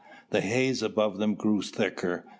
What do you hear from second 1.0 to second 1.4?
them